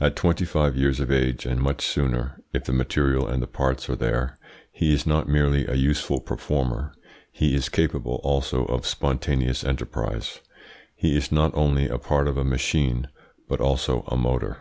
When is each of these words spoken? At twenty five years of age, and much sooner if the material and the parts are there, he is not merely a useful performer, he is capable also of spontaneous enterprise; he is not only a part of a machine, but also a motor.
At 0.00 0.14
twenty 0.14 0.44
five 0.44 0.76
years 0.76 1.00
of 1.00 1.10
age, 1.10 1.44
and 1.44 1.60
much 1.60 1.84
sooner 1.84 2.40
if 2.52 2.62
the 2.62 2.72
material 2.72 3.26
and 3.26 3.42
the 3.42 3.48
parts 3.48 3.90
are 3.90 3.96
there, 3.96 4.38
he 4.70 4.94
is 4.94 5.08
not 5.08 5.28
merely 5.28 5.66
a 5.66 5.74
useful 5.74 6.20
performer, 6.20 6.94
he 7.32 7.52
is 7.56 7.68
capable 7.68 8.20
also 8.22 8.64
of 8.66 8.86
spontaneous 8.86 9.64
enterprise; 9.64 10.38
he 10.94 11.16
is 11.16 11.32
not 11.32 11.50
only 11.56 11.88
a 11.88 11.98
part 11.98 12.28
of 12.28 12.36
a 12.38 12.44
machine, 12.44 13.08
but 13.48 13.60
also 13.60 14.02
a 14.06 14.16
motor. 14.16 14.58